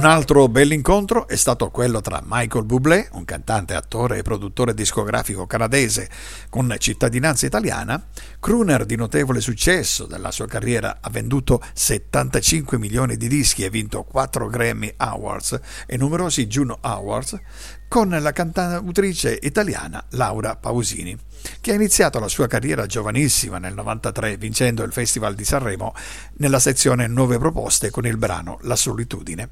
Un 0.06 0.12
altro 0.12 0.48
bell'incontro 0.48 1.28
è 1.28 1.36
stato 1.36 1.72
quello 1.72 2.00
tra 2.00 2.22
Michael 2.24 2.66
Bublé, 2.66 3.10
un 3.14 3.26
cantante, 3.26 3.74
attore 3.74 4.20
e 4.20 4.22
produttore 4.22 4.76
discografico 4.76 5.48
canadese 5.48 6.08
con 6.48 6.72
cittadinanza 6.78 7.48
italiana, 7.48 8.06
crooner 8.40 8.86
di 8.86 8.96
notevole 8.98 9.42
successo 9.42 10.06
della 10.06 10.30
sua 10.30 10.46
carriera, 10.46 11.00
ha 11.02 11.10
venduto 11.10 11.60
75 11.74 12.78
milioni 12.78 13.18
di 13.18 13.28
dischi 13.28 13.64
e 13.64 13.72
vinto 13.72 14.04
4 14.04 14.48
Grammy 14.48 14.94
Awards 14.96 15.60
e 15.88 15.98
numerosi 15.98 16.46
Juno 16.46 16.78
Awards, 16.82 17.40
con 17.88 18.10
la 18.10 18.32
cantautrice 18.32 19.40
italiana 19.42 20.06
Laura 20.12 20.56
Pausini, 20.56 21.18
che 21.62 21.72
ha 21.72 21.76
iniziato 21.76 22.20
la 22.20 22.28
sua 22.28 22.46
carriera 22.46 22.86
giovanissima 22.86 23.58
nel 23.58 23.74
93 23.74 24.38
vincendo 24.38 24.84
il 24.84 24.92
Festival 24.92 25.34
di 25.34 25.44
Sanremo 25.44 25.96
nella 26.38 26.60
sezione 26.60 27.08
Nuove 27.08 27.40
proposte 27.40 27.90
con 27.90 28.06
il 28.06 28.18
brano 28.18 28.60
La 28.62 28.76
solitudine. 28.76 29.50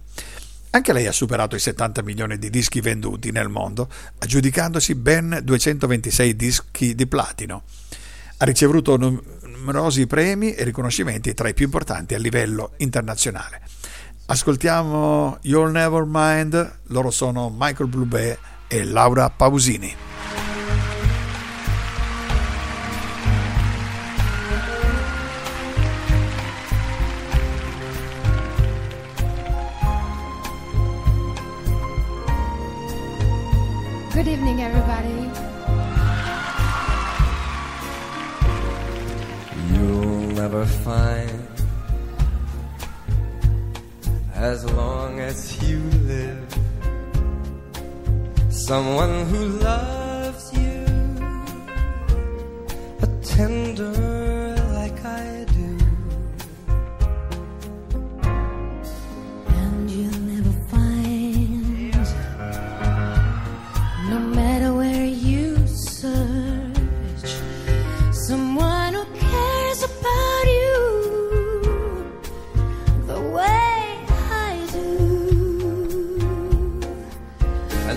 Anche 0.76 0.92
lei 0.92 1.06
ha 1.06 1.12
superato 1.12 1.56
i 1.56 1.60
70 1.60 2.02
milioni 2.02 2.40
di 2.40 2.50
dischi 2.50 2.82
venduti 2.82 3.30
nel 3.30 3.48
mondo, 3.48 3.88
aggiudicandosi 4.18 4.96
ben 4.96 5.40
226 5.44 6.36
dischi 6.36 6.96
di 6.96 7.06
platino. 7.06 7.62
Ha 8.38 8.44
ricevuto 8.46 8.98
numerosi 8.98 10.08
premi 10.08 10.56
e 10.56 10.64
riconoscimenti 10.64 11.36
tra 11.36 11.48
i 11.48 11.54
più 11.54 11.66
importanti 11.66 12.16
a 12.16 12.18
livello 12.18 12.72
internazionale. 12.78 13.62
Ascoltiamo 14.26 15.38
You'll 15.42 15.70
Never 15.70 16.06
Mind, 16.08 16.80
loro 16.88 17.12
sono 17.12 17.54
Michael 17.56 17.90
Bublé 17.90 18.40
e 18.68 18.84
Laura 18.84 19.30
Pausini. 19.30 20.13
Good 34.14 34.28
evening, 34.28 34.62
everybody. 34.62 35.28
You'll 39.72 40.28
never 40.38 40.66
find 40.66 41.48
as 44.36 44.72
long 44.72 45.20
as 45.20 45.60
you 45.68 45.80
live 46.06 46.46
someone 48.52 49.26
who 49.32 49.48
loves 49.58 50.54
you 50.60 50.86
a 53.02 53.08
tender 53.24 54.33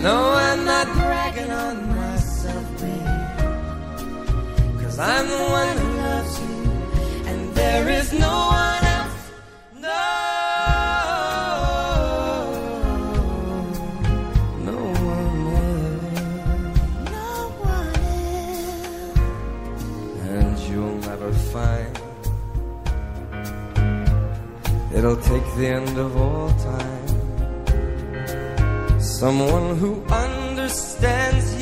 Know 0.06 0.24
I'm 0.48 0.62
not 0.64 0.86
bragging 0.94 1.50
on 1.50 1.76
myself, 1.96 2.66
babe. 2.80 3.40
Cause 4.80 4.98
I'm 5.00 5.26
the 5.26 5.44
one 5.60 5.76
who 5.78 5.88
loves 6.06 6.34
you, 6.42 6.58
and 7.28 7.40
there 7.56 7.88
is 7.88 8.12
no 8.12 8.34
one 8.62 8.84
else. 8.98 9.22
No, 9.88 10.02
no 14.70 14.78
one 15.10 15.38
else. 15.58 16.18
No 17.18 17.30
one 17.74 17.96
else. 19.02 19.18
And 20.30 20.56
you'll 20.68 21.00
never 21.10 21.30
find 21.52 21.94
it'll 24.94 25.20
take 25.32 25.46
the 25.56 25.66
end 25.66 25.98
of 25.98 26.16
all. 26.16 26.55
Someone 29.18 29.78
who 29.78 30.02
understands 30.12 31.55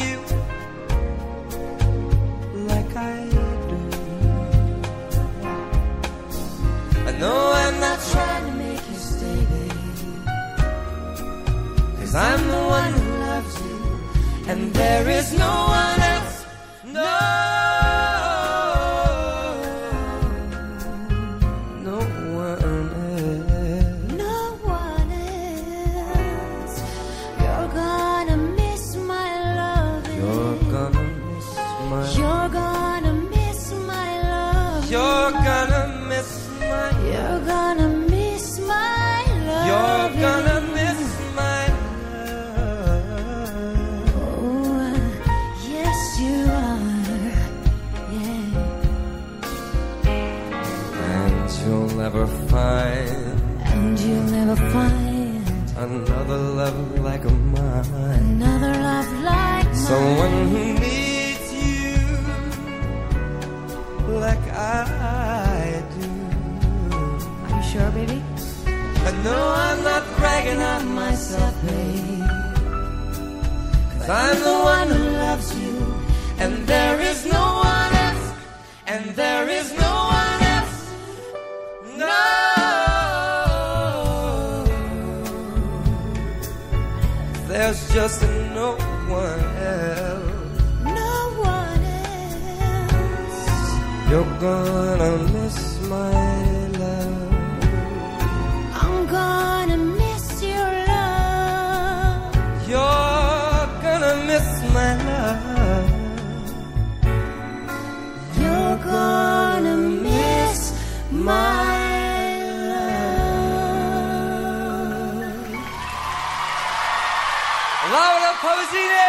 Laura 117.95 118.35
Pausini! 118.43 119.07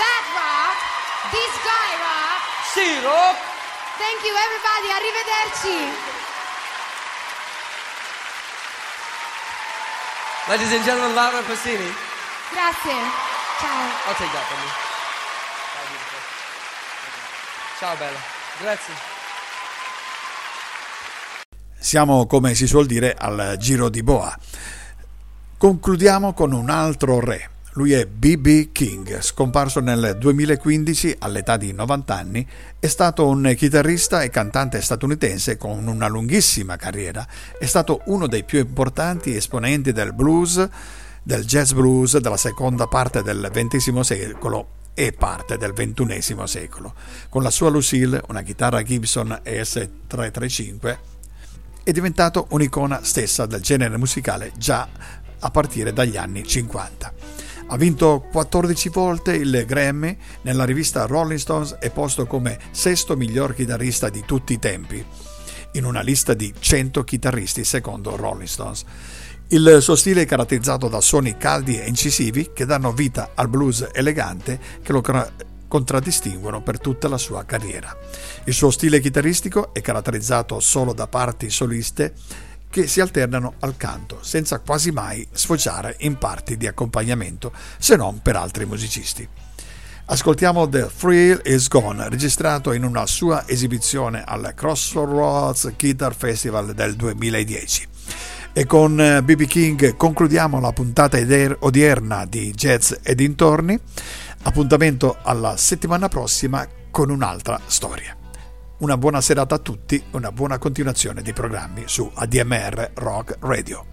That 0.00 0.24
rock, 0.32 0.76
this 1.28 1.54
guy 1.60 1.90
rock. 2.00 2.40
Sì, 2.72 2.88
rock! 3.04 3.36
Thank 4.00 4.24
you 4.24 4.32
everybody, 4.32 4.88
arrivederci. 4.96 5.76
Ladies 10.48 10.72
and 10.72 10.84
gentlemen, 10.84 11.14
Laura 11.14 11.42
Pausini. 11.42 11.92
Grazie. 12.50 12.96
Ciao. 13.60 14.08
I'll 14.08 14.16
take 14.16 14.32
that 14.32 14.46
from 14.48 14.60
you. 14.64 14.72
Ciao, 17.78 17.94
bella. 17.96 18.20
Grazie. 18.58 19.13
Siamo, 21.84 22.26
come 22.26 22.54
si 22.54 22.66
suol 22.66 22.86
dire, 22.86 23.14
al 23.14 23.56
giro 23.58 23.90
di 23.90 24.02
boa. 24.02 24.34
Concludiamo 25.58 26.32
con 26.32 26.52
un 26.52 26.70
altro 26.70 27.20
re. 27.20 27.50
Lui 27.72 27.92
è 27.92 28.06
B.B. 28.06 28.72
King, 28.72 29.20
scomparso 29.20 29.80
nel 29.80 30.16
2015 30.18 31.16
all'età 31.18 31.58
di 31.58 31.74
90 31.74 32.14
anni, 32.14 32.48
è 32.78 32.86
stato 32.86 33.28
un 33.28 33.52
chitarrista 33.54 34.22
e 34.22 34.30
cantante 34.30 34.80
statunitense 34.80 35.58
con 35.58 35.86
una 35.86 36.08
lunghissima 36.08 36.76
carriera, 36.76 37.28
è 37.58 37.66
stato 37.66 38.00
uno 38.06 38.28
dei 38.28 38.44
più 38.44 38.60
importanti 38.60 39.36
esponenti 39.36 39.92
del 39.92 40.14
blues, 40.14 40.66
del 41.22 41.44
jazz 41.44 41.72
blues 41.72 42.16
della 42.16 42.38
seconda 42.38 42.86
parte 42.86 43.22
del 43.22 43.50
XX 43.52 44.00
secolo 44.00 44.68
e 44.94 45.12
parte 45.12 45.58
del 45.58 45.74
XXI 45.74 46.46
secolo. 46.46 46.94
Con 47.28 47.42
la 47.42 47.50
sua 47.50 47.68
Lucille, 47.68 48.22
una 48.28 48.40
chitarra 48.40 48.82
Gibson 48.82 49.38
ES335, 49.44 51.12
è 51.84 51.92
diventato 51.92 52.46
un'icona 52.50 53.04
stessa 53.04 53.44
del 53.44 53.60
genere 53.60 53.98
musicale 53.98 54.52
già 54.56 54.88
a 55.38 55.50
partire 55.50 55.92
dagli 55.92 56.16
anni 56.16 56.44
50. 56.44 57.12
Ha 57.66 57.76
vinto 57.76 58.26
14 58.30 58.88
volte 58.88 59.34
il 59.34 59.64
Grammy, 59.66 60.16
nella 60.42 60.64
rivista 60.64 61.04
Rolling 61.04 61.38
Stones 61.38 61.74
è 61.74 61.90
posto 61.90 62.26
come 62.26 62.58
sesto 62.70 63.16
miglior 63.16 63.54
chitarrista 63.54 64.08
di 64.08 64.22
tutti 64.26 64.54
i 64.54 64.58
tempi, 64.58 65.04
in 65.72 65.84
una 65.84 66.00
lista 66.00 66.32
di 66.32 66.52
100 66.58 67.04
chitarristi 67.04 67.64
secondo 67.64 68.16
Rolling 68.16 68.48
Stones. 68.48 68.84
Il 69.48 69.78
suo 69.80 69.94
stile 69.94 70.22
è 70.22 70.26
caratterizzato 70.26 70.88
da 70.88 71.02
suoni 71.02 71.36
caldi 71.36 71.78
e 71.78 71.86
incisivi 71.86 72.50
che 72.54 72.64
danno 72.64 72.92
vita 72.92 73.32
al 73.34 73.48
blues 73.48 73.88
elegante 73.92 74.58
che 74.82 74.92
lo 74.92 75.02
contraddistinguono 75.74 76.62
per 76.62 76.78
tutta 76.78 77.08
la 77.08 77.18
sua 77.18 77.44
carriera. 77.44 77.96
Il 78.44 78.54
suo 78.54 78.70
stile 78.70 79.00
chitarristico 79.00 79.74
è 79.74 79.80
caratterizzato 79.80 80.60
solo 80.60 80.92
da 80.92 81.08
parti 81.08 81.50
soliste 81.50 82.14
che 82.70 82.86
si 82.86 83.00
alternano 83.00 83.54
al 83.58 83.76
canto, 83.76 84.18
senza 84.22 84.60
quasi 84.60 84.92
mai 84.92 85.26
sfociare 85.32 85.96
in 86.00 86.16
parti 86.16 86.56
di 86.56 86.68
accompagnamento, 86.68 87.52
se 87.76 87.96
non 87.96 88.22
per 88.22 88.36
altri 88.36 88.66
musicisti. 88.66 89.28
Ascoltiamo 90.06 90.68
The 90.68 90.88
Thrill 90.96 91.40
Is 91.42 91.66
Gone, 91.66 92.08
registrato 92.08 92.70
in 92.72 92.84
una 92.84 93.04
sua 93.06 93.42
esibizione 93.48 94.22
al 94.24 94.52
Crossroads 94.54 95.72
Guitar 95.76 96.14
Festival 96.14 96.72
del 96.72 96.94
2010. 96.94 97.88
E 98.52 98.66
con 98.66 98.94
BB 99.24 99.46
King 99.46 99.96
concludiamo 99.96 100.60
la 100.60 100.70
puntata 100.70 101.18
odierna 101.58 102.26
di 102.26 102.52
Jazz 102.52 102.92
e 103.02 103.16
dintorni. 103.16 103.76
Appuntamento 104.46 105.16
alla 105.22 105.56
settimana 105.56 106.08
prossima 106.08 106.68
con 106.90 107.10
un'altra 107.10 107.58
storia. 107.66 108.14
Una 108.78 108.98
buona 108.98 109.20
serata 109.20 109.54
a 109.54 109.58
tutti, 109.58 110.02
una 110.12 110.30
buona 110.32 110.58
continuazione 110.58 111.22
di 111.22 111.32
programmi 111.32 111.84
su 111.86 112.08
ADMR 112.12 112.90
Rock 112.94 113.38
Radio. 113.40 113.86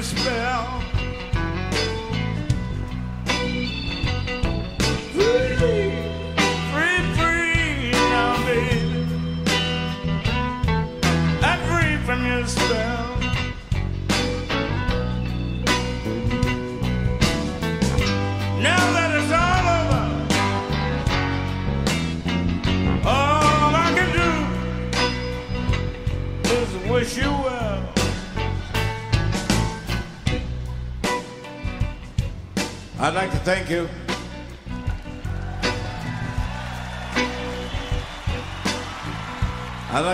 despair. 0.00 0.39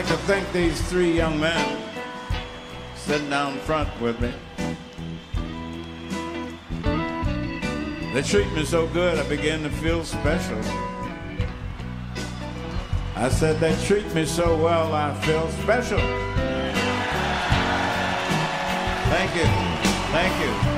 Like 0.09 0.19
to 0.19 0.25
thank 0.27 0.53
these 0.53 0.81
three 0.89 1.11
young 1.11 1.41
men 1.41 1.83
sitting 2.95 3.31
down 3.31 3.59
front 3.61 3.89
with 4.01 4.21
me. 4.21 4.33
They 8.13 8.23
treat 8.23 8.51
me 8.53 8.65
so 8.65 8.87
good, 8.89 9.19
I 9.19 9.29
begin 9.29 9.63
to 9.65 9.71
feel 9.71 10.05
special. 10.05 10.59
I 13.17 13.29
said, 13.29 13.59
they 13.59 13.75
treat 13.85 14.13
me 14.15 14.25
so 14.27 14.57
well, 14.63 14.95
I 14.95 15.15
feel 15.23 15.49
special. 15.63 15.99
Thank 19.09 19.35
you. 19.35 19.47
Thank 20.13 20.41
you. 20.41 20.76